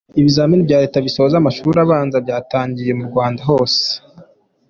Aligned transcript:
Ibizamini 0.19 0.67
bya 0.67 0.77
Leta 0.83 0.97
bisoza 1.05 1.33
amashuri 1.37 1.77
abanza 1.85 2.17
byatangiye 2.25 2.91
mu 2.99 3.03
Rwanda 3.09 3.41
hose 3.49 3.81